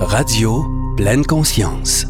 [0.00, 0.64] Radio
[0.96, 2.06] pleine conscience.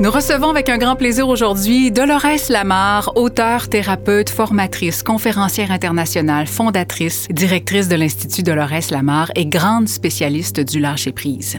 [0.00, 7.28] Nous recevons avec un grand plaisir aujourd'hui Dolores Lamar, auteure, thérapeute, formatrice, conférencière internationale, fondatrice,
[7.30, 11.58] directrice de l'Institut Dolores Lamar et grande spécialiste du lâcher-prise.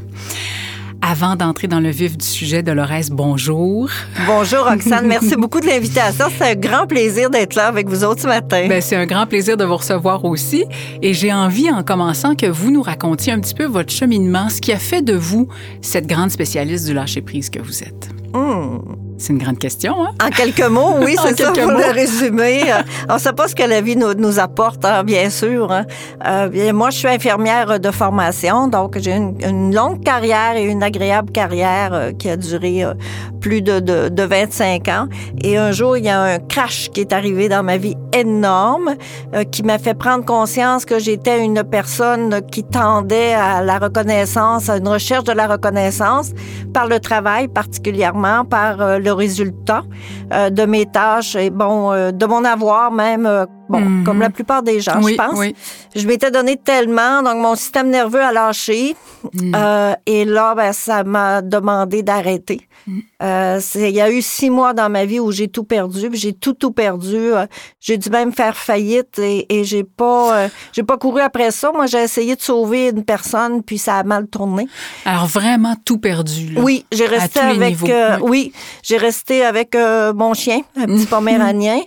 [1.09, 3.89] Avant d'entrer dans le vif du sujet, Dolores, bonjour.
[4.27, 5.07] Bonjour, Roxane.
[5.07, 6.25] Merci beaucoup de l'invitation.
[6.37, 8.67] C'est un grand plaisir d'être là avec vous autres ce matin.
[8.69, 10.65] Ben, c'est un grand plaisir de vous recevoir aussi.
[11.01, 14.61] Et j'ai envie, en commençant, que vous nous racontiez un petit peu votre cheminement, ce
[14.61, 15.47] qui a fait de vous
[15.81, 18.09] cette grande spécialiste du lâcher-prise que vous êtes.
[18.35, 19.08] Hmm.
[19.19, 20.11] C'est une grande question, hein?
[20.25, 21.77] En quelques mots, oui, c'est ça pour mots.
[21.77, 22.63] le résumer.
[23.09, 25.71] On ne sait pas ce que la vie nous, nous apporte, hein, bien sûr.
[25.71, 25.85] hein.
[26.25, 30.63] Euh, bien, moi, je suis infirmière de formation, donc j'ai une, une longue carrière et
[30.63, 32.93] une agréable carrière euh, qui a duré euh,
[33.41, 35.07] plus de, de, de 25 ans.
[35.43, 38.95] Et un jour, il y a un crash qui est arrivé dans ma vie énorme,
[39.35, 44.69] euh, qui m'a fait prendre conscience que j'étais une personne qui tendait à la reconnaissance,
[44.69, 46.31] à une recherche de la reconnaissance
[46.73, 49.83] par le travail particulièrement, par euh, le résultat
[50.31, 53.25] euh, de mes tâches et bon, euh, de mon avoir même,
[53.69, 54.03] bon, Mhm.
[54.03, 55.37] comme la plupart des gens, oui, je pense.
[55.39, 55.55] oui.
[55.95, 58.95] Je m'étais donné tellement, donc mon système nerveux a lâché.
[59.33, 59.53] Mm.
[59.55, 62.61] Euh, et là, ben, ça m'a demandé d'arrêter.
[62.87, 62.99] Mm.
[63.21, 66.33] Euh, il y a eu six mois dans ma vie où j'ai tout perdu, j'ai
[66.33, 67.15] tout tout perdu.
[67.15, 67.45] Euh,
[67.79, 71.71] j'ai dû même faire faillite et, et j'ai pas, euh, j'ai pas couru après ça.
[71.73, 74.67] Moi, j'ai essayé de sauver une personne, puis ça a mal tourné.
[75.05, 76.61] Alors, vraiment tout perdu, là.
[76.61, 78.29] Oui, j'ai resté avec, euh, oui.
[78.29, 78.53] oui,
[78.83, 81.79] j'ai resté avec euh, mon chien, un petit poméranien.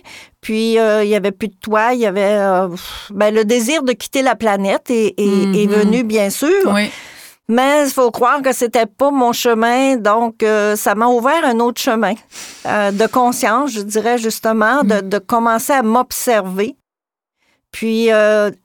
[0.43, 2.67] Puis euh, il y avait plus de toit, il y avait euh,
[3.09, 6.49] ben, le désir de quitter la planète est, est- est venu bien sûr.
[6.67, 6.91] Oui.
[7.47, 11.59] Mais il faut croire que c'était pas mon chemin, donc euh, ça m'a ouvert un
[11.59, 12.13] autre chemin
[12.65, 16.75] de conscience, je dirais justement, de, de commencer à m'observer,
[17.71, 18.09] puis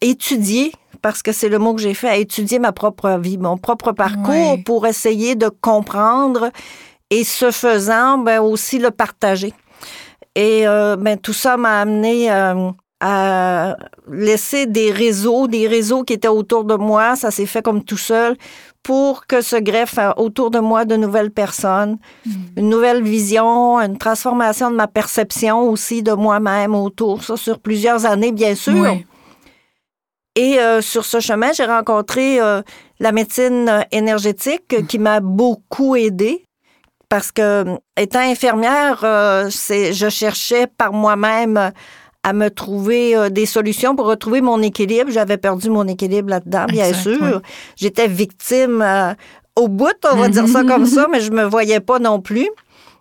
[0.00, 3.56] étudier, parce que c'est le mot que j'ai fait, à étudier ma propre vie, mon
[3.56, 6.50] propre parcours, pour essayer de comprendre
[7.10, 9.52] et ce faisant, ben, aussi le partager.
[10.38, 13.76] Et euh, ben, tout ça m'a amené euh, à
[14.08, 17.16] laisser des réseaux, des réseaux qui étaient autour de moi.
[17.16, 18.36] Ça s'est fait comme tout seul
[18.84, 21.98] pour que se greffe autour de moi de nouvelles personnes,
[22.56, 28.06] une nouvelle vision, une transformation de ma perception aussi de moi-même autour, ça sur plusieurs
[28.06, 28.74] années, bien sûr.
[28.74, 29.04] Oui.
[30.36, 32.62] Et euh, sur ce chemin, j'ai rencontré euh,
[33.00, 36.44] la médecine énergétique euh, qui m'a beaucoup aidée
[37.08, 41.70] parce que euh, étant infirmière, euh, c'est je cherchais par moi-même euh,
[42.22, 45.10] à me trouver euh, des solutions pour retrouver mon équilibre.
[45.10, 47.18] J'avais perdu mon équilibre là-dedans, bien Exact, sûr.
[47.20, 47.30] oui.
[47.76, 49.14] J'étais victime euh,
[49.56, 52.48] au bout, on va dire ça comme ça, mais je me voyais pas non plus.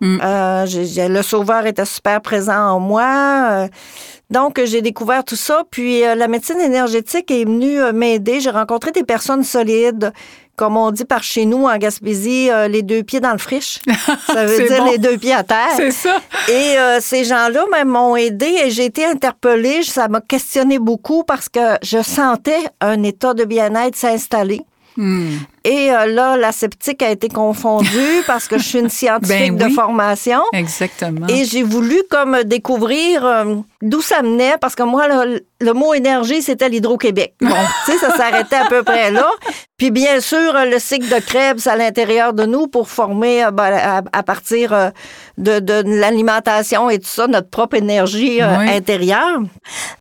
[0.00, 0.18] Mm.
[0.66, 3.68] J'ai- j'ai- le sauveur était super présent en moi.
[4.30, 5.62] donc, j'ai découvert tout ça.
[5.70, 8.40] Puis, la médecine énergétique est venue m'aider.
[8.40, 10.12] J'ai rencontré des personnes solides,
[10.58, 13.78] comme on dit par chez nous en Gaspésie, euh, les deux pieds dans le friche.
[14.26, 14.90] Ça veut dire bon.
[14.90, 15.70] les deux pieds à terre.
[15.76, 16.20] C'est ça.
[16.48, 19.84] Et euh, ces gens-là même, m'ont aidé et j'ai été interpellée.
[19.84, 24.60] Ça m'a questionné beaucoup parce que je sentais un état de bien-être s'installer.
[24.98, 25.36] Hmm.
[25.64, 27.88] Et euh, là, la sceptique a été confondue
[28.26, 29.68] parce que je suis une scientifique Ben oui.
[29.70, 30.40] de formation.
[30.52, 31.26] Exactement.
[31.28, 35.94] Et j'ai voulu comme découvrir euh, d'où ça menait, parce que moi, le, le mot
[35.94, 37.34] énergie, c'était l'Hydro-Québec.
[37.40, 37.48] Bon,
[37.86, 39.26] tu sais, ça s'arrêtait à peu près là.
[39.76, 43.72] Puis bien sûr, euh, le cycle de Krebs à l'intérieur de nous pour former ben,
[43.72, 44.90] à, à partir
[45.38, 48.68] de, de l'alimentation et tout ça, notre propre énergie Oui.
[48.70, 49.38] intérieure.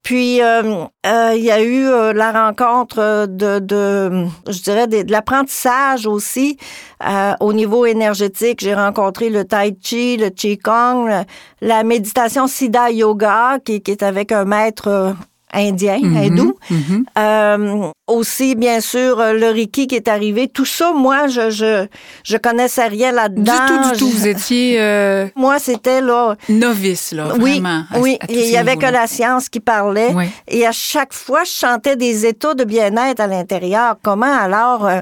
[0.08, 4.88] Puis euh, euh, il y a eu euh, la rencontre euh, de, de je dirais,
[4.88, 6.58] de l'apprentissage aussi
[7.06, 8.62] euh, au niveau énergétique.
[8.62, 11.26] J'ai rencontré le Tai Chi, le Qigong,
[11.60, 15.14] la méditation Siddha Yoga qui est avec un maître
[15.58, 16.54] indien, Mhm, hindou.
[16.70, 17.06] mhm.
[17.18, 20.48] Euh, aussi, bien sûr, le Reiki qui est arrivé.
[20.48, 21.88] Tout ça, moi, je je,
[22.24, 23.54] je connaissais rien Du là-dedans.
[23.68, 24.10] tout, du tout.
[24.10, 26.36] Je- Vous étiez euh, Moi, c'était là.
[26.48, 27.84] novice, là, Oui, vraiment.
[27.92, 28.18] à- oui.
[28.30, 30.12] Il y avait que la science qui parlait.
[30.14, 30.26] Oui.
[30.48, 33.96] Et à chaque fois, je sentais des états de bien-être à l'intérieur.
[34.04, 35.02] Comment alors, euh,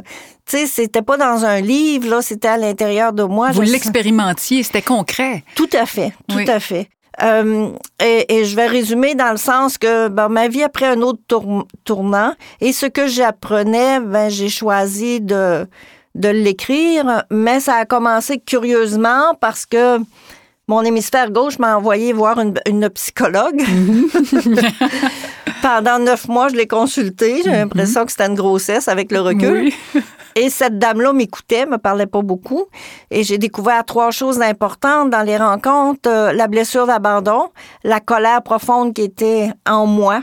[0.49, 3.51] tu sais, c'était pas dans un livre, là, c'était à l'intérieur de moi.
[3.51, 5.43] Vous l'expérimentiez, c'était concret.
[5.55, 6.49] Tout à fait, tout Oui.
[6.49, 6.87] à fait.
[7.23, 7.69] Euh,
[8.03, 11.01] et, et je vais résumer dans le sens que ben, ma vie a pris un
[11.01, 15.65] autre tour- tournant et ce que j'apprenais, ben, j'ai choisi de,
[16.15, 19.99] de l'écrire, mais ça a commencé curieusement parce que
[20.67, 23.61] mon hémisphère gauche m'a envoyé voir une, une psychologue.
[25.61, 27.41] Pendant neuf mois, je l'ai consultée.
[27.43, 29.71] J'ai l'impression que c'était une grossesse avec le recul.
[29.95, 30.01] Oui.
[30.37, 32.65] Et cette dame-là m'écoutait, me parlait pas beaucoup.
[33.09, 36.09] Et j'ai découvert trois choses importantes dans les rencontres.
[36.09, 37.49] Euh, la blessure d'abandon,
[37.85, 40.21] la colère profonde qui était en moi.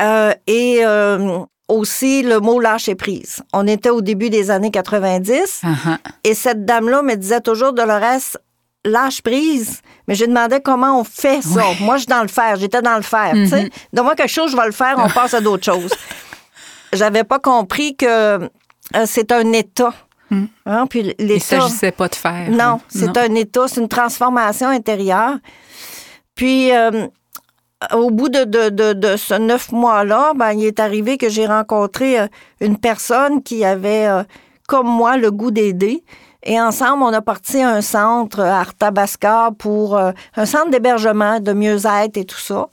[0.00, 1.38] Euh, et euh,
[1.68, 3.42] aussi le mot lâcher prise.
[3.54, 5.96] On était au début des années 90 Uh-huh.
[6.24, 8.36] et cette dame-là me disait toujours, Dolores,
[8.84, 9.80] lâche prise.
[10.08, 11.62] Mais je demandais comment on fait ça.
[11.80, 12.56] Moi, je suis dans le faire.
[12.56, 13.32] J'étais dans le faire.
[13.32, 13.70] tu sais.
[13.94, 14.96] Donne-moi quelque chose, je vais le faire.
[14.98, 15.92] On passe à d'autres choses.
[16.92, 18.50] J'avais pas compris que
[19.06, 19.94] c'est un état.
[20.64, 21.60] Hein, Puis Il l'état.
[21.60, 22.50] s'agissait pas de faire.
[22.50, 25.36] Non, c'est un état, c'est une transformation intérieure.
[26.34, 27.06] Puis, euh,
[27.92, 31.46] au bout de, de, de, de ce neuf mois-là, ben, il est arrivé que j'ai
[31.46, 32.26] rencontré euh,
[32.60, 34.22] une personne qui avait, euh,
[34.68, 36.02] comme moi, le goût d'aider.
[36.44, 41.40] Et ensemble, on a parti à un centre à Arthabasca pour euh, un centre d'hébergement,
[41.40, 42.68] de mieux-être et tout ça,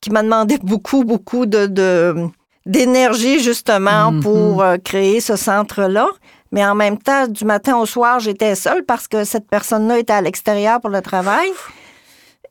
[0.00, 2.28] qui m'a demandé beaucoup, beaucoup de, de-
[2.66, 6.08] d'énergie, justement, pour euh, créer ce centre-là.
[6.52, 10.12] Mais en même temps, du matin au soir, j'étais seule parce que cette personne-là était
[10.12, 11.48] à l'extérieur pour le travail.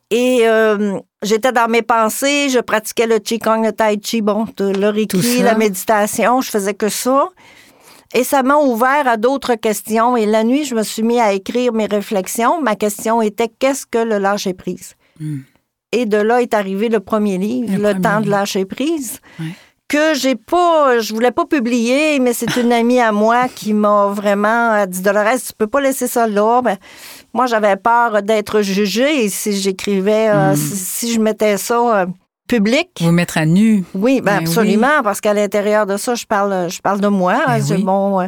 [0.09, 4.89] Et euh, j'étais dans mes pensées, je pratiquais le Qigong, le Tai Chi, bon, le
[4.89, 7.29] Reiki, la méditation, je faisais que ça.
[8.13, 10.17] Et ça m'a ouvert à d'autres questions.
[10.17, 12.61] Et la nuit, je me suis mis à écrire mes réflexions.
[12.61, 14.95] Ma question était qu'est-ce que le lâcher prise?
[15.93, 19.19] Et de là est arrivé le premier livre, Le Le, premier temps de lâcher prise,
[19.39, 19.45] Ouais.
[19.91, 24.07] Que j'ai pas, je voulais pas publier, mais c'est une amie à moi qui m'a
[24.07, 26.61] vraiment elle dit Dolores, tu peux pas laisser ça là.
[26.61, 26.77] Ben,
[27.33, 30.37] moi, j'avais peur d'être jugée si j'écrivais, Mm.
[30.37, 32.05] euh, si, si je mettais ça euh,
[32.47, 32.89] public.
[33.01, 33.83] Vous mettre à nu.
[33.93, 37.35] Oui, ben Ben absolument, parce qu'à l'intérieur de ça, je parle, je parle de moi.
[37.47, 37.83] Hein, oui.
[37.83, 38.21] bon.
[38.21, 38.27] euh,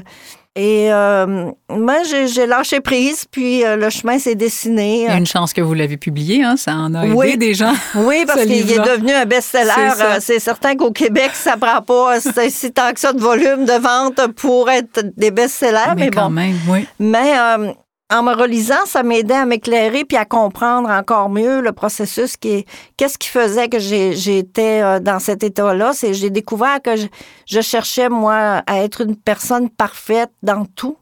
[0.55, 5.01] et euh, moi, j'ai lâché prise, puis euh, le chemin s'est dessiné.
[5.01, 6.57] Il y a une chance que vous l'avez publié, hein?
[6.57, 7.37] Ça en a aidé Oui.
[7.37, 7.73] des gens.
[7.95, 9.71] Oui, parce ce qu'il est devenu un best-seller.
[9.95, 10.03] C'est.
[10.03, 13.65] Euh, C'est certain qu'au Québec, ça prend pas si si tant que ça de volume
[13.65, 16.29] de vente pour être des best-sellers, mais, mais quand bon.
[16.29, 16.85] même, oui.
[16.99, 17.71] Mais euh,
[18.13, 22.49] en me relisant, ça m'aidait à m'éclairer puis à comprendre encore mieux le processus qui
[22.49, 22.65] est.
[22.97, 25.91] Qu'est-ce qui faisait que j'étais euh, dans cet état-là?
[25.93, 27.07] C'est j'ai découvert que je,
[27.47, 30.97] je cherchais, moi, à être une personne parfaite dans tout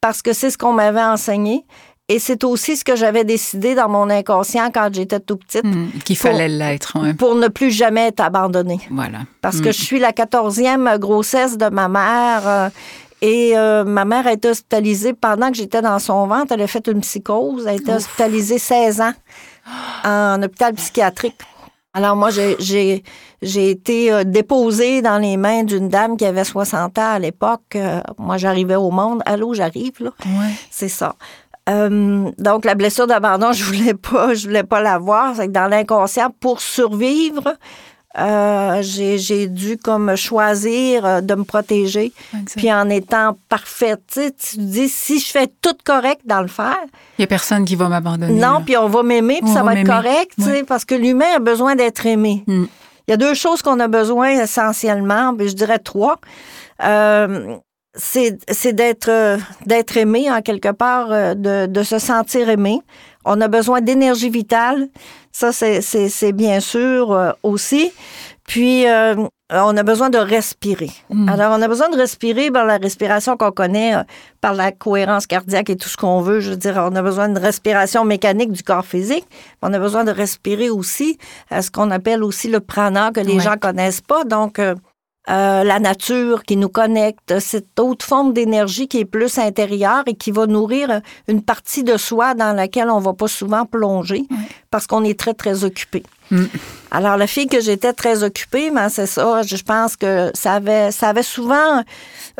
[0.00, 1.64] parce que c'est ce qu'on m'avait enseigné.
[2.08, 5.86] Et c'est aussi ce que j'avais décidé dans mon inconscient quand j'étais tout petite Hmm,
[6.04, 7.00] Qu'il fallait l'être.
[7.00, 7.14] ouais.
[7.14, 8.80] pour ne plus jamais être abandonnée.
[8.90, 9.18] Voilà.
[9.40, 12.70] Parce que je suis la quatorzième grossesse de ma mère.
[13.22, 16.52] Et euh, ma mère a été hospitalisée pendant que j'étais dans son ventre.
[16.52, 17.62] Elle a fait une psychose.
[17.62, 19.12] Elle a été hospitalisée 16 ans
[20.04, 21.38] en hôpital psychiatrique.
[21.94, 23.02] Alors moi, j'ai-
[23.42, 27.76] été euh, déposée dans les mains d'une dame qui avait 60 ans à l'époque.
[27.76, 29.22] Euh, moi, j'arrivais au monde.
[29.26, 30.10] Allô, j'arrive, là.
[30.26, 30.50] Ouais.
[30.70, 31.14] C'est ça.
[31.68, 35.36] Euh, donc, la blessure d'abandon, je voulais pas, je voulais pas l'avoir.
[35.36, 37.54] C'est que dans l'inconscient, pour survivre,
[38.18, 42.12] euh, j'ai j'ai dû comme choisir euh, de me protéger.
[42.34, 42.56] Exact.
[42.56, 46.42] Puis en étant parfaite, tu sais, tu te dis, si je fais tout correct dans
[46.42, 46.76] le faire,
[47.18, 48.34] Il n'y a personne qui va m'abandonner.
[48.34, 48.62] non, là.
[48.64, 50.94] puis on va m'aimer, puis On ça va va être correct, tu sais, parce que
[50.94, 52.44] l'humain a besoin d'être aimé.
[52.46, 52.64] Mm.
[53.08, 56.18] Il y a deux choses qu'on a besoin essentiellement, je dirais trois.
[56.84, 57.56] Euh,
[57.94, 59.36] c'est c'est d'être euh,
[59.66, 62.80] d'être aimé en quelque part, euh, de, de se sentir aimé.
[63.24, 64.88] On a besoin d'énergie vitale.
[65.32, 67.92] Ça, c'est- bien sûr euh, aussi.
[68.46, 69.14] Puis, euh,
[69.50, 70.90] on a besoin de respirer.
[71.28, 74.02] Alors, on a besoin de respirer par la respiration qu'on connaît, euh,
[74.40, 76.40] par la cohérence cardiaque et tout ce qu'on veut.
[76.40, 79.26] Je veux dire, on a besoin de respiration mécanique du corps physique.
[79.62, 81.18] On a besoin de respirer aussi
[81.50, 83.40] à ce qu'on appelle aussi le prana que les Ouais.
[83.40, 84.24] gens connaissent pas.
[84.24, 84.58] Donc,
[85.30, 90.14] euh, la nature qui nous connecte, cette autre forme d'énergie qui est plus intérieure et
[90.14, 94.24] qui va nourrir une partie de soi dans laquelle on va pas souvent plonger
[94.70, 96.02] parce qu'on est très, très occupé.
[96.32, 96.44] Mm.
[96.90, 99.42] Alors, la fille que j'étais très occupée, ben, c'est ça.
[99.42, 101.84] Je pense que ça avait, ça avait souvent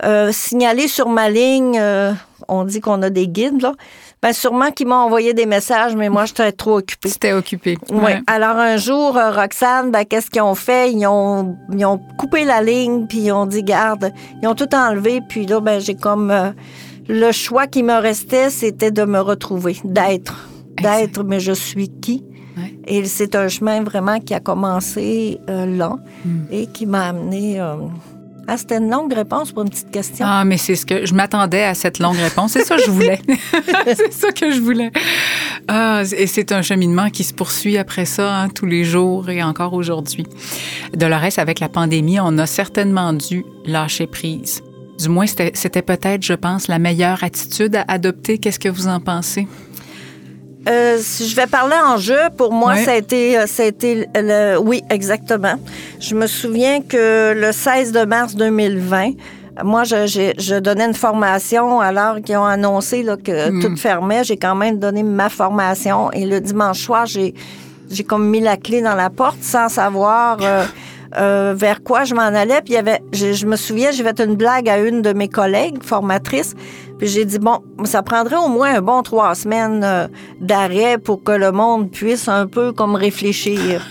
[0.02, 1.78] euh, signalé sur ma ligne.
[1.78, 2.12] euh,
[2.49, 3.75] on dit qu'on a des guides, là.
[4.23, 7.09] Ben, sûrement qu'ils m'ont envoyé des messages, mais moi, j'étais trop occupée.
[7.09, 7.76] C'était occupé.
[7.91, 7.99] Oui.
[8.05, 8.21] Ouais.
[8.29, 10.93] Alors, un jour, euh, Roxane, ben, qu'est-ce qu'ils ont fait?
[10.93, 14.73] Ils ont, ils ont coupé la ligne, puis ils ont dit, garde, ils ont tout
[14.75, 16.31] enlevé, puis là, ben, j'ai comme.
[16.31, 16.50] euh,
[17.09, 20.49] le choix qui me restait, c'était de me retrouver, d'être.
[20.81, 22.25] D'être, mais je suis qui?
[22.57, 22.76] Ouais.
[22.87, 26.43] Et c'est un chemin vraiment qui a commencé euh, lent Hmm.
[26.52, 27.61] et qui m'a amené.
[27.61, 27.75] euh,
[28.49, 30.26] Ah, c'était une longue réponse pour une petite question.
[30.28, 32.52] Ah, mais c'est ce que je m'attendais à cette longue réponse.
[32.52, 33.20] C'est ça que je voulais.
[33.87, 34.90] c'est ça que je voulais.
[35.68, 39.42] Ah, et c'est un cheminement qui se poursuit après ça hein, tous les jours et
[39.42, 40.26] encore aujourd'hui.
[40.92, 44.62] Dolores, avec la pandémie, on a certainement dû lâcher prise.
[44.99, 48.38] Du moins, c'était c'était peut-être, je pense, la meilleure attitude à adopter.
[48.38, 49.46] Qu'est-ce que vous en pensez?
[50.69, 53.66] Euh, si je vais parler en jeu, pour moi, ça a été, euh, ça a
[53.66, 55.54] été le, oui, exactement.
[55.99, 59.11] Je me souviens que le 16 de mars 2020,
[59.64, 63.61] moi, je, j'ai- je donnais une formation alors qu'ils ont annoncé là, que Hmm.
[63.61, 64.23] tout fermait.
[64.25, 67.35] J'ai quand même donné ma formation et le dimanche soir, j'ai,
[67.90, 70.64] j'ai comme mis la clé dans la porte sans savoir euh,
[71.16, 72.61] euh, vers quoi je m'en allais.
[72.62, 75.12] Puis il y avait, je, je me souviens, j'ai fait une blague à une de
[75.12, 76.54] mes collègues formatrices.
[76.99, 80.07] Puis j'ai dit, bon, ça prendrait au moins un bon trois semaines euh,
[80.40, 83.83] d'arrêt pour que le monde puisse un peu comme réfléchir.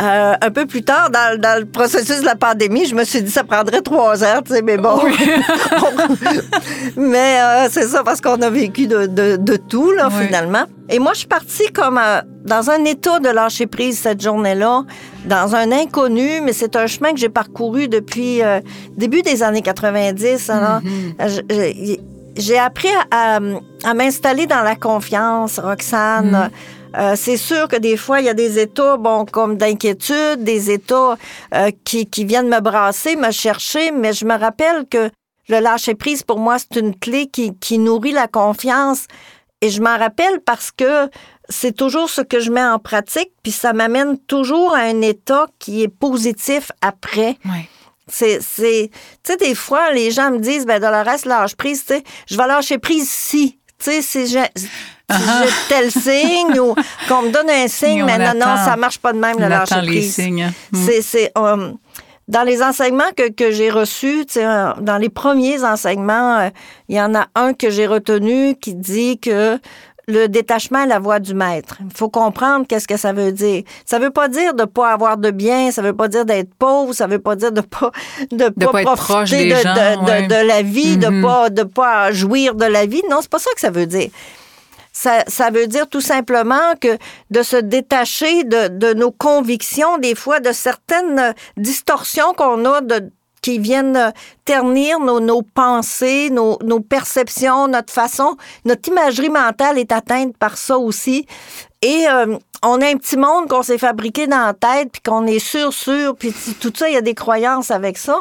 [0.00, 3.20] Euh, un peu plus tard, dans, dans le processus de la pandémie, je me suis
[3.22, 4.98] dit ça prendrait trois heures, tu sais, mais bon.
[6.96, 10.26] mais euh, c'est ça parce qu'on a vécu de, de, de tout, là, Oui.
[10.26, 10.64] finalement.
[10.88, 14.84] Et moi, je suis partie comme euh, dans un état de lâcher prise cette journée-là,
[15.26, 18.60] dans un inconnu, mais c'est un chemin que j'ai parcouru depuis euh,
[18.96, 20.50] début des années 90.
[20.50, 20.80] Alors,
[21.20, 21.96] euh, je- je-
[22.36, 23.40] j'ai appris à, à-
[23.84, 26.50] à m'installer dans la confiance, Roxane.
[26.96, 30.70] Euh, c'est sûr que des fois, il y a des états, bon, comme d'inquiétude, des
[30.70, 31.16] états
[31.54, 35.10] euh, qui, qui viennent me brasser, me chercher, mais je me rappelle que
[35.48, 39.06] le lâcher-prise, pour moi, c'est une clé qui, qui nourrit la confiance.
[39.60, 41.08] Et je m'en rappelle parce que
[41.48, 45.46] c'est toujours ce que je mets en pratique, puis ça m'amène toujours à un état
[45.58, 47.36] qui est positif après.
[48.06, 48.90] C'est, c'est,
[49.22, 52.36] tu sais, des fois, les gens me disent, ben, Dolores, lâche prise, tu sais, je
[52.36, 53.59] vais lâcher prise si.
[53.82, 54.68] Tu sais, si j'ai, si
[55.08, 55.42] Ah.
[55.44, 56.74] j'ai tel signe ou
[57.08, 59.48] qu'on me donne un signe, mais non, non, ça marche pas de même, le On
[59.48, 60.14] lâcher les prise.
[60.14, 60.42] signes.
[60.44, 60.52] hein.
[60.72, 60.86] Mm.
[60.86, 61.72] C'est, c'est, euh,
[62.28, 64.44] dans les enseignements que, que j'ai reçus, tu sais,
[64.80, 66.50] dans les premiers enseignements, euh,
[66.88, 69.58] il y en a un que j'ai retenu qui dit que
[70.10, 71.76] le détachement est la voie du maître.
[71.80, 73.62] Il faut comprendre qu'est-ce que ça veut dire.
[73.86, 76.92] Ça veut pas dire de pas avoir de bien, ça veut pas dire d'être pauvre,
[76.92, 77.90] ça veut pas dire de pas
[78.30, 78.98] de, De pas être proche
[79.30, 80.26] profiter des de, gens, de, de- ouais.
[80.26, 83.02] de la vie, de pas de pas jouir de la vie.
[83.10, 84.10] Non, c'est pas ça que ça veut dire.
[84.92, 86.98] Ça, ça veut dire tout simplement que
[87.30, 93.08] de se détacher de, de nos convictions, des fois de certaines distorsions qu'on a de,
[93.42, 94.10] qui viennent euh,
[94.44, 98.36] ternir nos, nos pensées, nos, nos perceptions, notre façon.
[98.64, 101.26] Notre imagerie mentale est atteinte par ça aussi.
[101.82, 105.26] Et euh, on a un petit monde qu'on s'est fabriqué dans la tête, puis qu'on
[105.26, 108.20] est sûr, sûr, puis tout ça, il y a des croyances avec ça.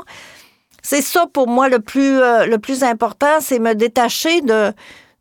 [0.82, 4.72] C'est ça pour moi le plus, euh, le plus important, c'est me détacher de,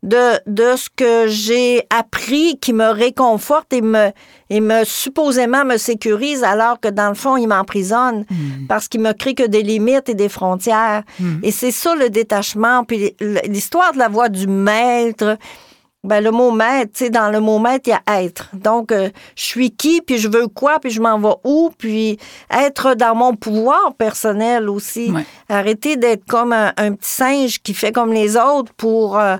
[0.01, 4.11] de, de ce que j'ai appris qui me réconforte et me,
[4.49, 8.25] et me supposément me sécurise alors que dans le fond, il m'emprisonne
[8.69, 11.03] parce qu'il me crée que des limites et des frontières.
[11.43, 12.85] Et c'est ça le détachement.
[12.85, 13.13] Puis
[13.45, 15.37] l'histoire de la voix du maître,
[16.05, 18.49] ben, le mot maître, tu sais, dans le mot maître, il y a être.
[18.53, 22.17] Donc, euh, je suis qui, puis je veux quoi, puis je m'en vais où, puis
[22.49, 25.11] être dans mon pouvoir personnel aussi.
[25.11, 25.25] Ouais.
[25.49, 29.19] Arrêter d'être comme un, un petit singe qui fait comme les autres pour...
[29.19, 29.35] euh,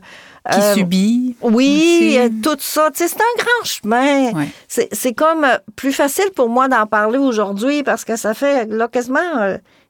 [0.51, 1.35] Qui euh, subit.
[1.41, 2.19] oui, aussi.
[2.19, 2.89] euh, tout ça.
[2.91, 4.31] Tu sais, c'est un grand chemin.
[4.33, 4.47] Ouais.
[4.67, 8.65] C'est c'est comme euh, plus facile pour moi d'en parler aujourd'hui parce que ça fait
[8.67, 9.19] là, quasiment,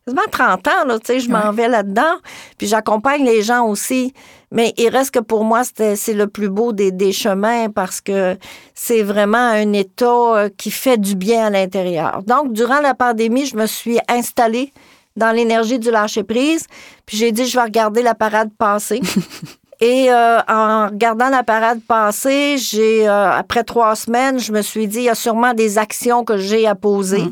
[0.05, 1.55] quasiment 30 ans, là, tu sais, je m'en Ouais.
[1.55, 2.15] vais là-dedans.
[2.57, 4.13] Puis j'accompagne les gens aussi.
[4.51, 8.35] Mais il reste que pour moi, c'est le plus beau des, des chemins parce que
[8.73, 12.23] c'est vraiment un état qui fait du bien à l'intérieur.
[12.25, 14.73] Donc, durant la pandémie, je me suis installée
[15.15, 16.65] dans l'énergie du lâcher-prise.
[17.05, 19.01] Puis j'ai dit, je vais regarder la parade passer.
[19.81, 24.87] Et euh, en regardant la parade passer, j'ai euh, après trois semaines, je me suis
[24.87, 27.23] dit, il y a sûrement des actions que j'ai à poser.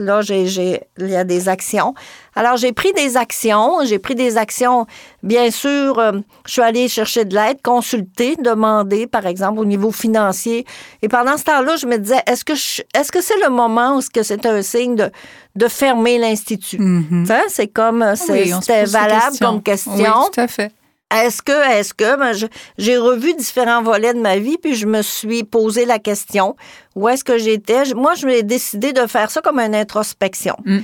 [0.00, 1.92] Là, j'ai, j'ai, il y a des actions.
[2.36, 3.78] Alors, j'ai pris des actions.
[3.84, 4.86] J'ai pris des actions.
[5.24, 6.12] Bien sûr, euh,
[6.46, 10.64] je suis allée chercher de l'aide, consulter, demander, par exemple, au niveau financier.
[11.02, 13.96] Et pendant ce temps-là, je me disais, est-ce que je- est-ce que c'est le moment
[13.96, 15.10] où est-ce que c'est un signe de,
[15.56, 16.78] de fermer l'institut?
[16.78, 17.26] Mhm.
[17.26, 19.46] Ça, c'est comme, euh, c'est- Oui, se c'était valable questions.
[19.48, 19.92] comme question.
[19.96, 20.70] Oui, tout à fait.
[21.14, 22.32] Est-ce que, est-ce que, ben,
[22.76, 26.54] j'ai revu différents volets de ma vie, puis je me suis posé la question,
[26.94, 27.94] où est-ce que j'étais?
[27.94, 30.56] Moi, je m'ai décidé de faire ça comme une introspection.
[30.64, 30.78] Mm.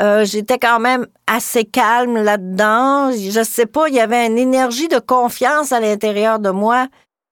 [0.00, 3.10] Euh, j'étais quand même assez calme là-dedans.
[3.12, 6.86] Je sais pas, il y avait une énergie de confiance à l'intérieur de moi.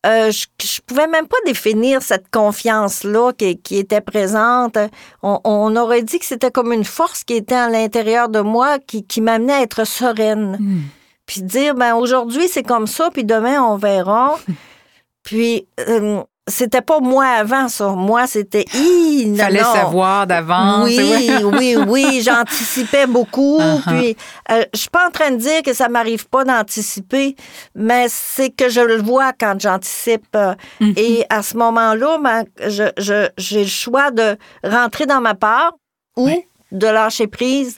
[0.05, 4.78] Euh, je, je pouvais même pas définir cette confiance-là qui, qui était présente.
[5.23, 8.78] On, on aurait dit que c'était comme une force qui était à l'intérieur de moi
[8.78, 10.81] qui, qui m'amenait à être sereine Mm.
[11.26, 14.38] Puis dire ben aujourd'hui c'est comme ça puis demain on verra
[15.23, 20.85] puis euh, c'était pas moi avant ça moi c'était il Il fallait savoir d'avance.
[20.85, 21.28] oui
[21.59, 23.80] oui oui j'anticipais beaucoup Uh-huh.
[23.99, 24.16] puis
[24.52, 27.35] euh, je suis pas en train de dire que ça m'arrive pas d'anticiper
[27.75, 30.95] mais c'est que je le vois quand j'anticipe euh, Mhm.
[30.97, 35.73] et à ce moment-là ben, je, je- j'ai le choix de rentrer dans ma part
[36.16, 36.28] ou
[36.73, 37.76] de lâcher prise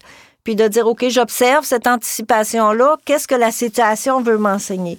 [0.49, 4.99] puis de dire, OK, j'observe cette anticipation-là, qu'est-ce que la situation veut m'enseigner?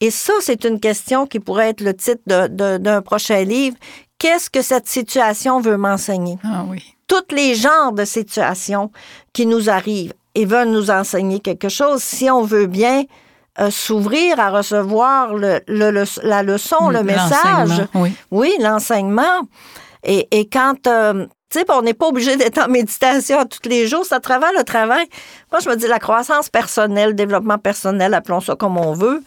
[0.00, 3.76] Et ça, c'est une question qui pourrait être le titre d'un prochain livre.
[4.18, 6.36] Qu'est-ce que cette situation veut m'enseigner?
[6.42, 6.82] Ah oui.
[7.06, 8.90] Tous les genres de situations
[9.32, 13.04] qui nous arrivent et veulent nous enseigner quelque chose, si on veut bien
[13.60, 18.12] euh, s'ouvrir à recevoir le, le- le- la leçon, le message, L'enseignement, Oui.
[18.32, 19.42] oui, l'enseignement.
[20.02, 23.86] Et, et quand, euh, Tu sais, on n'est pas obligé d'être en méditation tous les
[23.86, 24.04] jours.
[24.06, 25.06] C'est à travers le travail.
[25.50, 29.22] Moi, je me dis la croissance personnelle, développement personnel, appelons ça comme on veut.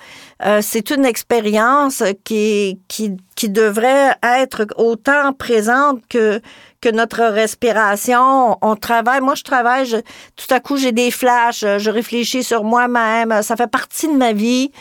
[0.45, 6.39] Euh, c'est une expérience qui, qui, qui devrait être autant présente que,
[6.79, 8.55] que notre respiration.
[8.61, 9.21] On travaille.
[9.21, 9.89] Moi, je travaille.
[9.89, 11.61] tout à coup, j'ai des flashs.
[11.61, 13.41] Je réfléchis sur moi-même.
[13.41, 14.71] Ça fait partie de ma vie.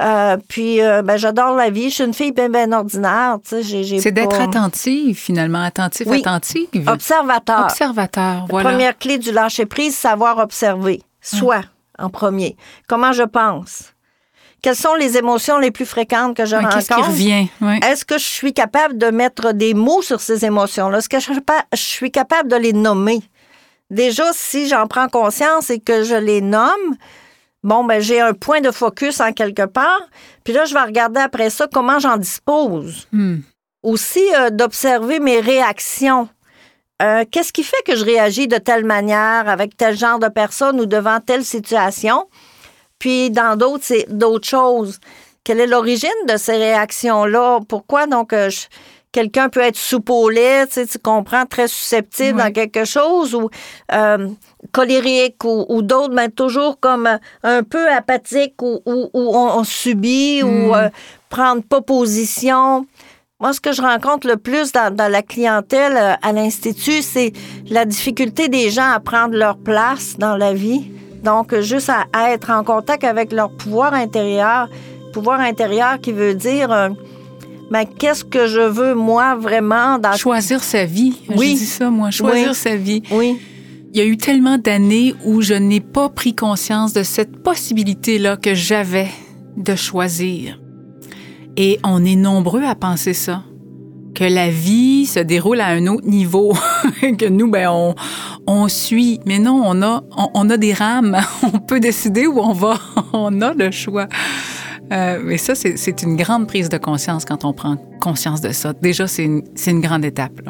[0.00, 1.90] Euh, puis, euh, ben, j'adore la vie.
[1.90, 3.38] Je suis une fille bien, bien ordinaire.
[3.44, 5.62] C'est d'être attentive, finalement.
[5.62, 6.88] Attentive, attentive.
[6.88, 7.64] Observateur.
[7.64, 8.70] Observateur, voilà.
[8.70, 11.02] Première clé du lâcher-prise, savoir observer.
[11.20, 11.64] Soit,
[11.98, 12.56] en premier.
[12.88, 13.92] Comment je pense?
[14.62, 16.76] Quelles sont les émotions les plus fréquentes que je rencontre?
[16.76, 17.48] Qu'est-ce qui revient?
[17.82, 20.98] Est-ce que je suis capable de mettre des mots sur ces émotions-là?
[20.98, 23.22] Est-ce que je suis capable de les nommer?
[23.90, 26.96] Déjà, si j'en prends conscience et que je les nomme,
[27.62, 30.02] bon, ben, j'ai un point de focus en quelque part.
[30.44, 33.06] Puis là, je vais regarder après ça comment j'en dispose.
[33.12, 33.38] Hmm.
[33.82, 36.28] Aussi, euh, d'observer mes réactions.
[37.02, 40.80] Euh, qu'est-ce qui fait que je réagis de telle manière avec tel genre de personne
[40.80, 42.28] ou devant telle situation?
[42.98, 45.00] Puis dans d'autres, c'est d'autres choses.
[45.42, 47.60] Quelle est l'origine de ces réactions-là?
[47.66, 48.06] Pourquoi?
[48.06, 48.50] Donc euh,
[49.12, 53.50] quelqu'un peut être soupolé, tu, sais, tu comprends, très susceptible dans quelque chose ou
[54.72, 60.74] colérique ou, d'autres, mais toujours comme euh, un peu apathique ou, on, subit ou hmm.
[60.74, 60.88] euh,
[61.28, 62.86] prendre pas position.
[63.40, 67.32] Moi, ce que je rencontre le plus dans, la clientèle euh, à l'Institut, c'est
[67.68, 70.90] la difficulté des gens à prendre leur place dans la vie.
[71.22, 74.68] Donc, juste à, être en contact avec leur pouvoir intérieur.
[75.12, 76.70] Pouvoir intérieur qui veut dire,
[77.70, 80.12] mais qu'est-ce que je veux, moi, vraiment dans...
[80.16, 81.16] Choisir sa vie.
[81.36, 81.52] Oui.
[81.52, 82.10] Je dis ça, moi.
[82.10, 83.02] Choisir sa vie.
[83.12, 83.38] Oui.
[83.92, 88.36] Il y a eu tellement d'années où je n'ai pas pris conscience de cette possibilité-là
[88.36, 89.08] que j'avais
[89.56, 90.60] de choisir.
[91.56, 93.42] Et on est nombreux à penser ça,
[94.14, 96.52] que la vie se déroule à un autre niveau,
[97.18, 97.94] que nous, ben, on,
[98.46, 99.20] on suit.
[99.26, 100.02] Mais non, on a,
[100.34, 101.16] on, a des rames.
[101.42, 102.78] On peut décider où on va.
[103.12, 104.08] on a le choix.
[104.92, 108.72] Euh, mais ça, c'est une grande prise de conscience quand on prend conscience de ça.
[108.72, 110.40] Déjà, c'est une, grande étape.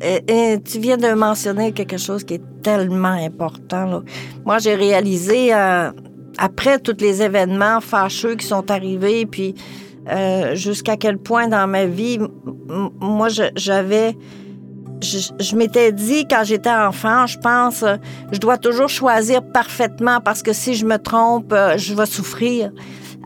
[0.00, 4.02] Tu viens de mentionner quelque chose qui est tellement important.
[4.44, 5.90] Moi, j'ai réalisé, euh,
[6.36, 9.54] après tous les événements fâcheux qui sont arrivés, puis
[10.10, 12.18] euh, jusqu'à quel point dans ma vie,
[13.00, 14.14] moi, j'avais...
[15.02, 17.82] Je, m'étais dit quand j'étais enfant, je pense,
[18.32, 22.70] je dois toujours choisir parfaitement parce que si je me trompe, je vais souffrir.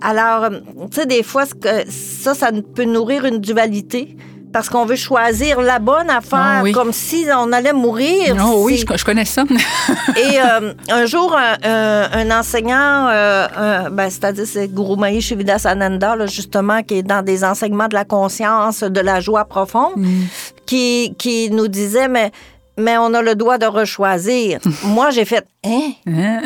[0.02, 0.50] Alors,
[0.90, 4.16] tu sais, des fois, ça, ça peut nourrir une dualité
[4.54, 8.36] parce qu'on veut choisir la bonne affaire, ah comme si on allait mourir.
[8.40, 9.42] Oh, oui, je, connais ça.
[10.16, 17.02] et euh, un jour, un, enseignant, euh, ben, c'est-à-dire c'est Guru Shividasananda, justement, qui est
[17.02, 20.22] dans des enseignements de la conscience, de la joie profonde, mm.
[20.66, 22.30] qui, qui nous disait, mais,
[22.78, 24.60] mais on a le droit de rechoisir.
[24.84, 26.42] Moi, j'ai fait, hein?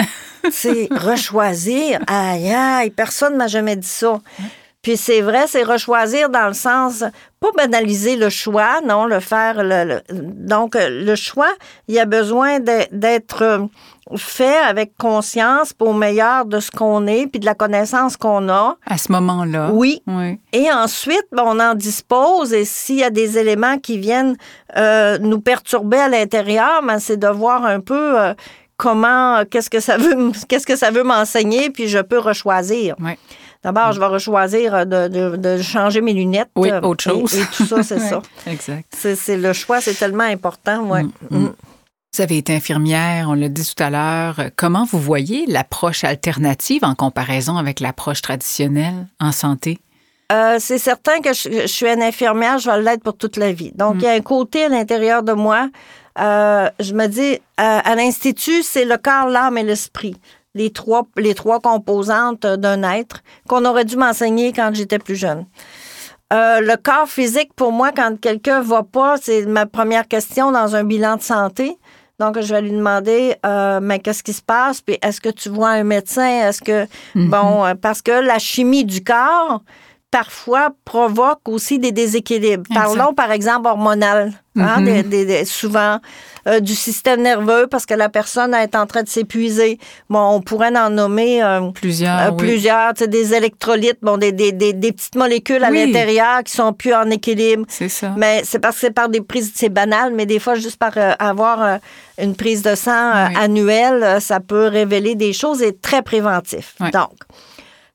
[0.50, 2.00] C'est rechoisir.
[2.06, 4.20] Aïe, aïe, personne ne m'a jamais dit ça.
[4.82, 7.02] Puis c'est vrai, c'est rechoisir dans le sens,
[7.40, 9.62] pas banaliser le choix, non, le faire.
[9.62, 11.52] Le, donc, le choix,
[11.88, 13.68] il y a besoin d'être
[14.16, 18.76] fait avec conscience pour meilleur de ce qu'on est puis de la connaissance qu'on a.
[18.86, 19.70] À ce moment-là.
[19.72, 20.00] Oui.
[20.52, 24.36] Et ensuite, ben, on en dispose et s'il y a des éléments qui viennent
[24.76, 28.34] euh, nous perturber à l'intérieur, ben, c'est de voir un peu euh,
[28.78, 32.96] comment, qu'est-ce que ça veut, qu'est-ce que ça veut m'enseigner puis je peux rechoisir.
[33.00, 33.12] Oui.
[33.62, 36.48] D'abord, je vais rechoisir de, changer mes lunettes.
[36.56, 37.34] Oui, autre chose.
[37.34, 38.22] Et, tout ça, c'est ça.
[38.46, 38.86] Exact.
[38.96, 40.84] C'est le choix, c'est tellement important.
[40.84, 41.02] Ouais.
[41.02, 41.38] Mm, mm.
[41.38, 41.54] Mm.
[42.14, 44.50] Vous avez été infirmière, on l'a dit tout à l'heure.
[44.56, 49.78] Comment vous voyez l'approche alternative en comparaison avec l'approche traditionnelle en santé?
[50.30, 53.72] Euh, c'est certain que je, suis une infirmière, je vais l'être pour toute la vie.
[53.74, 55.68] Donc, il y a un côté à l'intérieur de moi.
[56.20, 60.16] Euh, je me dis, euh, à l'Institut, c'est le corps, l'âme et l'esprit
[60.54, 65.46] les trois, les trois composantes d'un être qu'on aurait dû m'enseigner quand j'étais plus jeune.
[66.32, 70.76] Euh, le corps physique, pour moi, quand quelqu'un va pas, c'est ma première question dans
[70.76, 71.78] un bilan de santé.
[72.18, 74.80] Donc, je vais lui demander, euh, mais qu'est-ce qui se passe?
[74.80, 76.48] Puis, est-ce que tu vois un médecin?
[76.48, 77.28] Est-ce que, mm-hmm.
[77.30, 79.62] bon, parce que la chimie du corps,
[80.10, 82.64] parfois provoque aussi des déséquilibres.
[82.72, 85.44] Parlons par exemple hormonal, hein, mm-hmm.
[85.44, 86.00] souvent
[86.46, 89.78] euh, du système nerveux parce que la personne est en train de s'épuiser.
[90.08, 94.92] Bon, on pourrait en nommer euh, plusieurs, euh, plusieurs, des électrolytes, bon, des, des, des,
[94.92, 97.66] petites molécules à l'intérieur qui sont plus en équilibre.
[97.68, 98.14] C'est ça.
[98.16, 100.92] Mais c'est parce que c'est par des prises, c'est banal, mais des fois juste par
[101.18, 101.78] avoir
[102.18, 106.76] une prise de sang annuelle, ça peut révéler des choses et très préventif.
[106.92, 107.12] Donc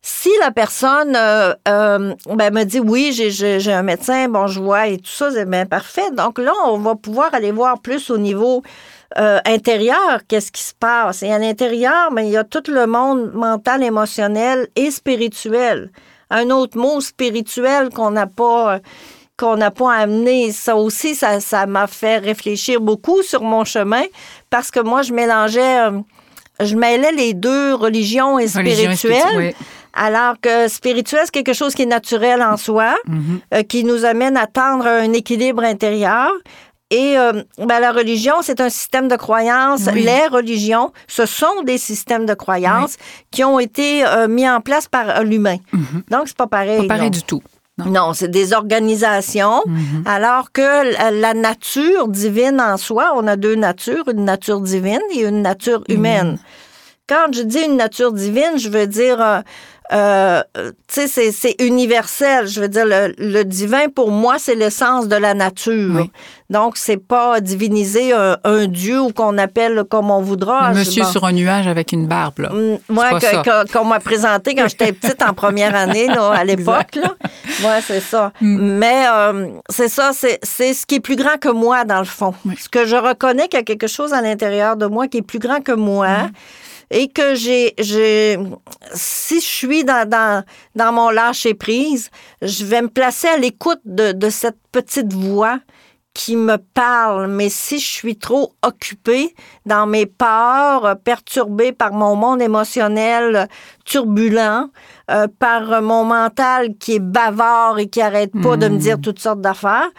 [0.06, 4.88] Si la personne euh, euh, ben, me dit oui, j'ai un médecin, bon, je vois
[4.88, 6.12] et tout ça, c'est bien parfait.
[6.12, 8.63] Donc là, on va pouvoir aller voir plus au niveau
[9.18, 11.24] euh, intérieur, qu'est-ce qui se passe.
[11.24, 15.89] Et à l'intérieur, ben, il y a tout le monde mental, émotionnel et spirituel.
[16.30, 18.80] Un autre mot spirituel qu'on n'a pas
[19.38, 20.52] qu'on n'a pas amené.
[20.52, 24.04] Ça aussi, ça, ça m'a fait réfléchir beaucoup sur mon chemin
[24.50, 25.92] parce que moi, je mélangeais,
[26.60, 29.54] je mêlais les deux religions et spirituelles.
[29.93, 33.39] Alors que spirituel, c'est quelque chose qui est naturel en soi, mhm.
[33.53, 36.32] euh, qui nous amène à tendre un équilibre intérieur.
[36.89, 39.86] Et euh, ben, la religion, c'est un système de croyances.
[39.86, 42.97] Les religions, ce sont des systèmes de croyances
[43.32, 45.58] qui ont été euh, mis en place par l'humain.
[45.71, 46.03] Mhm.
[46.10, 46.88] Donc, c'est pas pareil.
[46.88, 47.41] Pas pareil du tout.
[47.84, 50.03] Non, c'est des organisations, mhm.
[50.06, 55.21] alors que la, nature divine en soi, on a deux natures, une nature divine et
[55.21, 56.38] une nature humaine.
[57.10, 59.43] Quand je dis une nature divine, je veux dire
[59.91, 60.41] euh,
[60.88, 62.48] tu sais, c'est universel.
[62.48, 66.08] Je veux dire, le, divin, pour moi, c'est l'essence de la nature.
[66.50, 70.72] Donc, c'est pas diviniser un, dieu ou qu'on appelle comme on voudra.
[70.72, 72.50] monsieur sur un nuage avec une barbe, là.
[72.50, 73.10] Mm, moi,
[73.72, 77.15] qu'on m'a présenté quand j'étais petite en première année, là, à l'époque, là.
[77.63, 78.32] Ouais, c'est ça.
[78.39, 78.78] Mm.
[78.78, 82.34] Mais euh, c'est ça, c'est ce qui est plus grand que moi, dans le fond.
[82.58, 85.24] Ce que je reconnais qu'il y a quelque chose à l'intérieur de moi qui est
[85.24, 86.08] plus grand que moi.
[86.08, 86.32] Mm
[86.93, 87.73] et que j'ai,
[88.93, 90.43] si je suis dans,
[90.93, 95.60] mon lâcher prise, je vais me placer à l'écoute de cette petite voix
[96.13, 99.34] qui me parle, mais si je suis trop occupée
[99.65, 103.47] dans mes peurs, perturbée par mon monde émotionnel
[103.84, 104.69] turbulent,
[105.10, 109.02] euh, par mon mental qui est bavard et qui arrête pas de me dire hmm.
[109.02, 109.89] toutes sortes d'affaires,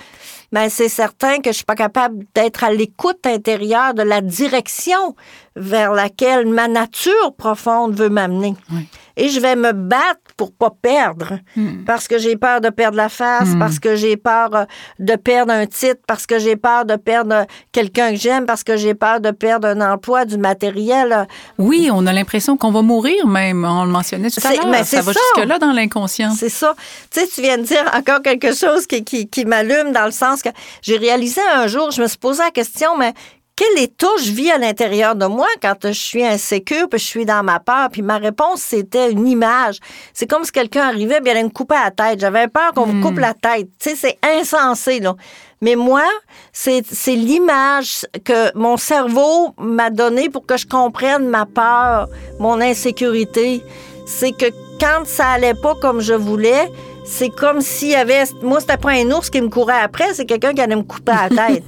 [0.52, 5.16] ben, c'est certain que je suis pas capable d'être à l'écoute intérieure de la direction
[5.56, 8.54] vers laquelle ma nature profonde veut m'amener.
[9.16, 11.84] Et je vais me battre pour pas perdre, hmm.
[11.84, 13.58] parce que j'ai peur de perdre la face, hmm.
[13.58, 14.64] parce que j'ai peur euh,
[14.98, 18.76] de perdre un titre, parce que j'ai peur de perdre quelqu'un que j'aime, parce que
[18.76, 21.26] j'ai peur de perdre un emploi, du matériel.
[21.58, 23.64] Oui, on a l'impression qu'on va mourir même.
[23.64, 24.84] On le mentionnait tout à l'heure.
[24.84, 26.32] Ça va jusque-là dans l'inconscient.
[26.32, 26.74] C'est ça.
[27.10, 30.10] Tu sais, tu viens de dire encore quelque chose qui, qui, qui m'allume dans le
[30.10, 30.50] sens que
[30.82, 33.14] j'ai réalisé un jour, je me suis posé la question, mais
[33.56, 37.24] quel état je vis à l'intérieur de moi quand je suis insécure, puis je suis
[37.24, 37.88] dans ma peur?
[37.90, 39.78] Puis ma réponse, c'était une image.
[40.12, 42.20] C'est comme si quelqu'un arrivait, bien, il allait me couper la tête.
[42.20, 43.20] J'avais peur qu'on me coupe hmm.
[43.20, 43.68] la tête.
[43.78, 45.14] Tu sais, c'est insensé, là.
[45.60, 46.04] Mais moi,
[46.52, 53.62] c'est l'image que mon cerveau m'a donnée pour que je comprenne ma peur, mon insécurité.
[54.04, 54.46] C'est que
[54.78, 56.70] quand ça allait pas comme je voulais,
[57.04, 58.24] c'est comme s'il y avait.
[58.42, 61.12] Moi, c'était pas un ours qui me courait après, c'est quelqu'un qui allait me couper
[61.12, 61.64] la tête.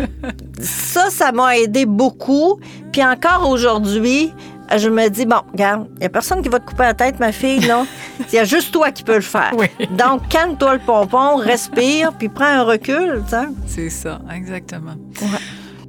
[0.60, 2.58] ça, ça m'a aidé beaucoup.
[2.92, 4.32] Puis encore aujourd'hui,
[4.76, 7.20] je me dis, bon, regarde, il n'y a personne qui va te couper la tête,
[7.20, 7.84] ma fille, là.
[8.32, 9.52] Il y a juste toi qui peux le faire.
[9.90, 13.22] Donc, calme-toi le pompon, respire, puis prends un recul,
[13.66, 14.94] C'est ça, exactement.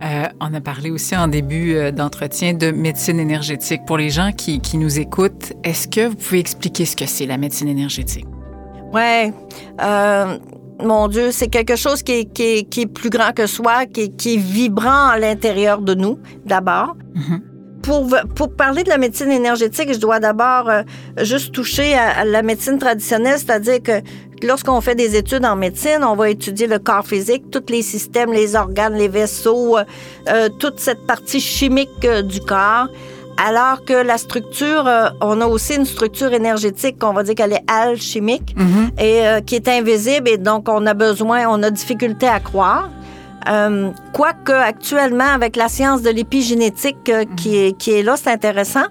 [0.03, 3.85] Euh, on a parlé aussi en début euh, d'entretien de médecine énergétique.
[3.85, 7.25] Pour les gens qui, qui nous écoutent, est-ce que vous pouvez expliquer ce que c'est
[7.25, 8.25] la médecine énergétique?
[8.93, 9.33] Ouais.
[9.81, 10.37] Euh,
[10.79, 14.15] mon Dieu, c'est quelque chose qui est, qui, est, plus grand que soi, qui est,
[14.15, 16.95] qui est vibrant à l'intérieur de nous, d'abord.
[17.15, 17.41] Mm-hmm.
[17.81, 20.83] Pour, pour, parler de la médecine énergétique, je dois d'abord euh,
[21.21, 24.01] juste toucher à, la médecine traditionnelle, c'est-à-dire que
[24.41, 28.31] lorsqu'on fait des études en médecine, on va étudier le corps physique, tous les systèmes,
[28.31, 32.87] les organes, les vaisseaux, euh, toute cette partie chimique du corps.
[33.37, 37.53] Alors que la structure, euh, on a aussi une structure énergétique qu'on va dire qu'elle
[37.53, 38.91] est alchimique mhm.
[38.97, 42.89] et euh, qui est invisible et donc on a besoin, on a difficulté à croire.
[43.49, 48.85] Euh, quoique actuellement, avec la science de l'épigénétique qui, est, qui est là, c'est intéressant.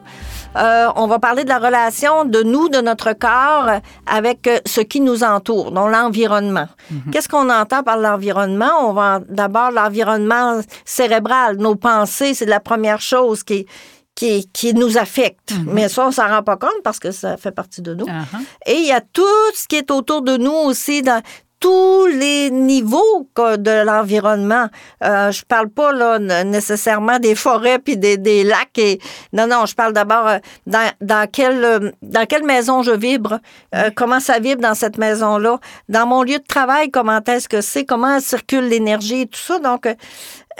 [0.54, 5.24] on va parler de la relation de nous, de notre corps, avec ce qui nous
[5.24, 6.68] entoure, donc l'environnement.
[6.90, 7.12] Mhm.
[7.12, 8.72] Qu'est-ce qu'on entend par l'environnement?
[8.82, 13.66] On va d'abord l'environnement cérébral, nos pensées, c'est la première chose qui,
[14.14, 15.52] qui, qui nous affecte.
[15.52, 15.72] Mhm.
[15.72, 18.06] Mais ça, on s'en rend pas compte parce que ça fait partie de nous.
[18.06, 18.44] Uh-huh.
[18.66, 19.22] Et il y a tout
[19.54, 21.22] ce qui est autour de nous aussi dans
[21.62, 24.66] tous les niveaux de l'environnement.
[25.04, 28.76] Euh, je parle pas là, nécessairement des forêts puis des, des, lacs.
[28.78, 28.98] Et...
[29.32, 33.38] Non, non, je parle d'abord euh, dans, dans, quelle, euh, dans quelle maison je vibre,
[33.76, 37.60] euh, comment ça vibre dans cette maison-là, dans mon lieu de travail, comment est-ce que
[37.60, 39.60] c'est, comment circule l'énergie, tout ça.
[39.60, 39.86] Donc,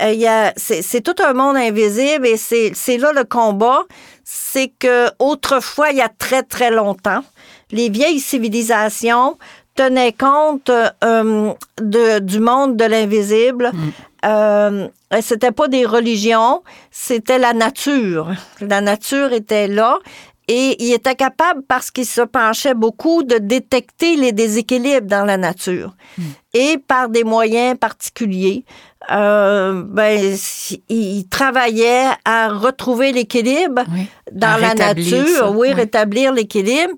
[0.00, 3.82] euh, c'est tout un monde invisible et c'est là le combat.
[4.24, 7.24] C'est que autrefois, il y a très, très longtemps,
[7.70, 9.36] les vieilles civilisations
[9.74, 13.70] tenaient compte euh, de, du monde de l'invisible.
[13.72, 13.88] Mm.
[14.24, 14.88] Euh,
[15.20, 18.30] c'était pas des religions, c'était la nature.
[18.61, 19.98] La nature était là
[20.48, 25.37] Et il était capable, parce qu'il se penchait beaucoup, de détecter les déséquilibres dans la
[25.37, 25.94] nature.
[26.18, 26.22] Hmm.
[26.54, 28.64] Et par des moyens particuliers,
[29.10, 30.36] euh, ben,
[30.88, 33.82] il travaillait à retrouver l'équilibre
[34.30, 36.94] dans la nature, oui, rétablir l'équilibre.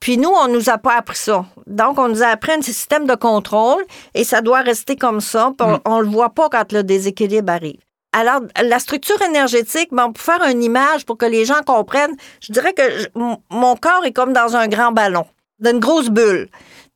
[0.00, 1.44] Puis nous, on nous a pas appris ça.
[1.66, 3.82] Donc, on nous a appris un système de contrôle
[4.14, 5.52] et ça doit rester comme ça.
[5.60, 5.80] On, mm.
[5.84, 7.80] on le voit pas quand le déséquilibre arrive.
[8.12, 12.52] Alors, la structure énergétique, bon, pour faire une image, pour que les gens comprennent, je
[12.52, 12.82] dirais que
[13.14, 15.26] mon corps est comme dans un grand ballon,
[15.60, 16.48] d'une grosse bulle.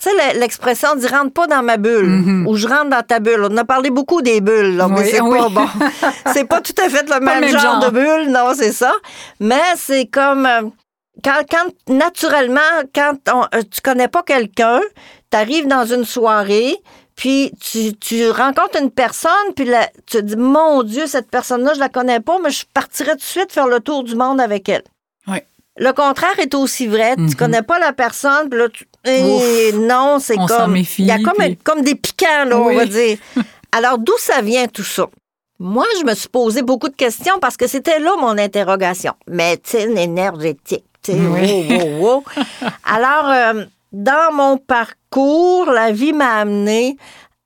[0.04, 2.46] Tu sais, l'expression dit rentre pas dans ma bulle mm-hmm.
[2.46, 3.48] ou je rentre dans ta bulle.
[3.50, 5.66] On a parlé beaucoup des bulles, là, mais c'est pas bon.
[6.34, 8.92] c'est pas tout à fait le même, genre, de bulle, non, c'est ça.
[9.40, 10.62] Mais c'est comme euh,
[11.24, 12.60] quand, quand, naturellement,
[12.94, 14.80] quand on, euh, tu connais pas quelqu'un,
[15.30, 16.76] tu arrives dans une soirée,
[17.16, 19.70] puis tu, tu rencontres une personne, puis
[20.04, 23.18] tu te dis, mon Dieu, cette personne-là, je la connais pas, mais je partirais tout
[23.18, 24.82] de suite faire le tour du monde avec elle.
[25.28, 25.38] Oui.
[25.78, 27.16] Le contraire est aussi vrai.
[27.16, 27.34] Tu mhm.
[27.36, 30.76] connais pas la personne, puis là, tu, et non, c'est comme.
[30.76, 33.18] Il y a comme, comme des piquants, là, on va dire.
[33.72, 35.06] Alors, d'où ça vient tout ça?
[35.58, 39.12] Moi, je me suis posé beaucoup de questions parce que c'était là mon interrogation.
[39.28, 41.18] Médecine énergétique, tu sais,
[42.84, 46.96] Alors, euh, dans mon parcours, la vie m'a amené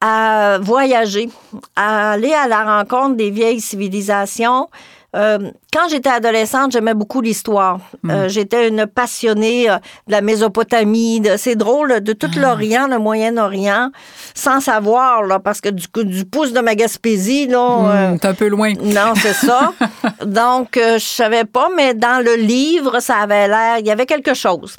[0.01, 1.29] à voyager,
[1.77, 4.69] à aller à la rencontre des vieilles civilisations,
[5.17, 5.39] euh,
[5.73, 7.81] quand j'étais adolescente, j'aimais beaucoup l'histoire.
[8.03, 8.11] Hmm.
[8.11, 11.23] Euh, j'étais une passionnée euh, de la Mésopotamie.
[11.39, 12.41] C'est drôle, de tout ah.
[12.41, 13.91] l'Orient, le Moyen-Orient,
[14.35, 18.13] sans savoir, là, parce que du, du pouce de ma Gaspésie, là...
[18.13, 18.75] Hmm, un peu loin.
[18.75, 19.73] Non, c'est ça.
[20.27, 23.79] Donc, je savais pas, mais dans le livre, ça avait l'air...
[23.79, 24.77] Il y avait quelque chose.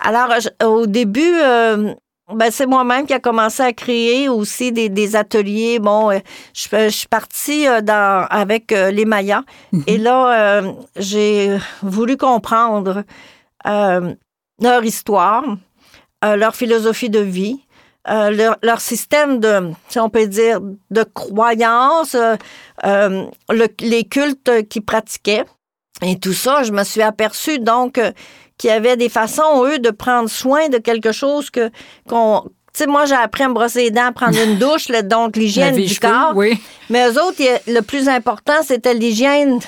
[0.00, 0.30] Alors,
[0.64, 1.34] au début,
[2.34, 5.78] ben, c'est moi-même qui a commencé à créer aussi des, ateliers.
[5.78, 6.18] Bon, euh,
[6.54, 9.42] je, suis partie euh, dans, avec euh, les Mayas
[9.72, 9.84] mhm.
[9.86, 10.62] et là,
[10.96, 13.04] j'ai voulu comprendre
[13.64, 15.44] leur histoire,
[16.22, 17.60] leur philosophie de vie,
[18.06, 22.16] leur, système de, si on peut dire, de croyances,
[22.84, 25.44] les cultes qu'ils pratiquaient.
[26.04, 28.00] Et tout ça, je me suis aperçue donc
[28.62, 31.68] qu'il y avait des façons, eux, de prendre soin de quelque chose que
[32.08, 32.44] qu'on.
[32.72, 35.36] Tu sais, moi, j'ai appris à me brosser les dents, à prendre une douche, donc
[35.36, 36.32] l'hygiène du corps.
[36.36, 36.62] Oui.
[36.88, 39.58] Mais eux autres, le plus important, c'était l'hygiène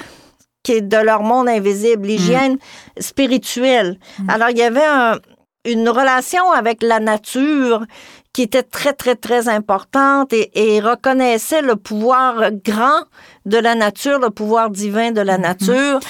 [0.62, 3.00] qui est de leur monde invisible, l'hygiène mm.
[3.00, 3.98] spirituelle.
[4.20, 4.30] Mm.
[4.30, 5.18] Alors, il y avait
[5.64, 7.84] une relation avec la nature
[8.32, 13.02] qui était très, très, très importante et, et, reconnaissait le pouvoir grand
[13.44, 15.42] de la nature, le pouvoir divin de la mm-hmm.
[15.42, 16.00] nature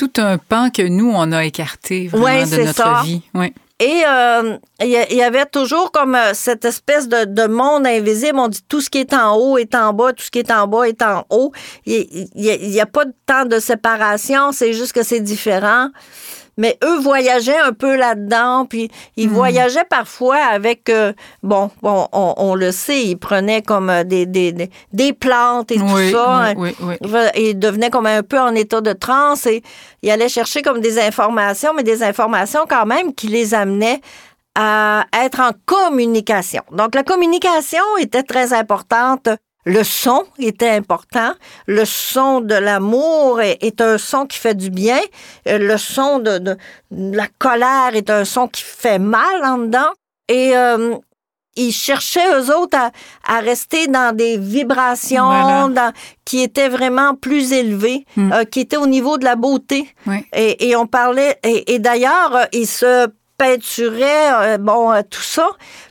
[0.00, 3.20] tout un pan que nous, on a écarté vraiment de notre vie.
[3.34, 3.52] Oui.
[3.78, 8.38] Et euh, il y, avait toujours comme euh, cette espèce de, monde invisible.
[8.38, 10.50] On dit tout ce qui est en haut est en bas, tout ce qui est
[10.50, 11.52] en bas est en haut.
[11.86, 15.88] Il n'y a, pas de temps de séparation, c'est juste que c'est différent
[16.60, 19.32] mais eux voyageaient un peu là-dedans, puis ils hmm.
[19.32, 24.68] voyageaient parfois avec, euh, bon, bon on, le sait, ils prenaient comme euh, des, des,
[24.92, 26.52] des plantes et tout ça.
[26.58, 26.96] Oui, oui,
[27.34, 29.62] Ils devenaient comme un peu en état de transe et
[30.02, 34.02] ils allaient chercher comme des informations, mais des informations quand même qui les amenaient
[34.54, 36.62] à être en communication.
[36.72, 39.30] Donc la communication était très importante
[39.64, 41.32] le son était important.
[41.66, 45.00] Le son de l'amour est, un son qui fait du bien.
[45.48, 46.56] Euh, le son de,
[46.90, 49.92] la colère est un son qui fait mal en dedans.
[50.28, 50.96] Et euh,
[51.56, 52.78] ils cherchaient, eux autres,
[53.26, 55.74] à, rester dans des vibrations
[56.24, 58.32] qui étaient vraiment plus élevées, hmm.
[58.32, 59.92] euh, qui étaient au niveau de la beauté.
[60.32, 61.38] Et, on parlait...
[61.42, 65.48] Et, d'ailleurs, ils se peinturaient, bon, tout ça,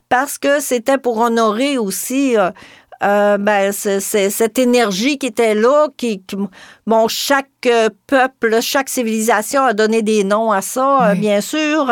[0.10, 2.50] parce que c'était pour honorer aussi euh,
[3.02, 6.22] ben, c'est, cette énergie qui était là, qui,
[6.86, 11.92] bon, chaque euh, peuple, chaque civilisation a donné des noms à ça, euh, bien sûr.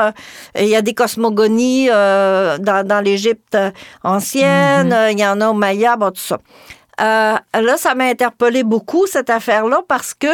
[0.57, 3.57] Il y a des cosmogonies dans, dans l'Égypte
[4.03, 5.11] ancienne, mm-hmm.
[5.13, 6.39] il y en a au Maya, bon, tout ça.
[6.99, 10.27] là, ça m'a interpellé beaucoup, cette affaire-là, parce que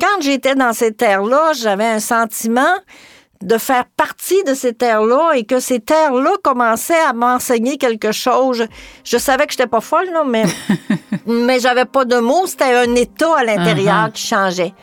[0.00, 2.74] quand j'étais dans ces terres-là, j'avais un sentiment
[3.42, 8.66] de faire partie de ces terres-là et que ces terres-là commençaient à m'enseigner quelque chose.
[9.04, 10.44] Je, savais que je n'étais pas folle, là, mais,
[11.26, 12.46] mais j'avais pas de mots.
[12.46, 14.12] C'était un état à l'intérieur uh-huh.
[14.12, 14.74] qui changeait.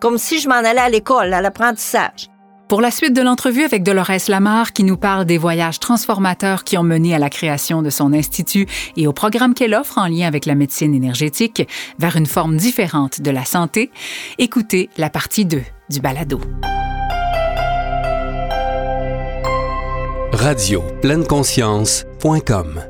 [0.00, 2.30] Comme si je m'en allais à l'école, à l'apprentissage.
[2.68, 6.76] Pour la suite de l'entrevue avec Dolores Lamar, qui nous parle des voyages transformateurs qui
[6.76, 10.26] ont mené à la création de son institut et au programme qu'elle offre en lien
[10.26, 11.66] avec la médecine énergétique
[11.98, 13.90] vers une forme différente de la santé,
[14.36, 16.40] écoutez la partie 2 du balado.
[20.38, 20.80] Radio
[21.26, 22.87] conscience.com